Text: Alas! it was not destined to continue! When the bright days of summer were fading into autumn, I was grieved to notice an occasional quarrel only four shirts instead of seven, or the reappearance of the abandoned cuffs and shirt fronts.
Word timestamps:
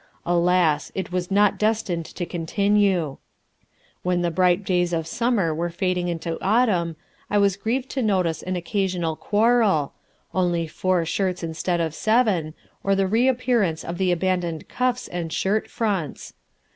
Alas! 0.25 0.91
it 0.95 1.11
was 1.11 1.29
not 1.29 1.59
destined 1.59 2.05
to 2.07 2.25
continue! 2.25 3.17
When 4.01 4.23
the 4.23 4.31
bright 4.31 4.63
days 4.63 4.93
of 4.93 5.05
summer 5.05 5.53
were 5.53 5.69
fading 5.69 6.07
into 6.07 6.39
autumn, 6.43 6.95
I 7.29 7.37
was 7.37 7.55
grieved 7.55 7.89
to 7.91 8.01
notice 8.01 8.41
an 8.41 8.55
occasional 8.55 9.15
quarrel 9.15 9.93
only 10.33 10.65
four 10.65 11.05
shirts 11.05 11.43
instead 11.43 11.79
of 11.79 11.93
seven, 11.93 12.55
or 12.83 12.95
the 12.95 13.05
reappearance 13.05 13.85
of 13.85 13.99
the 13.99 14.11
abandoned 14.11 14.67
cuffs 14.67 15.07
and 15.07 15.31
shirt 15.31 15.69
fronts. 15.69 16.33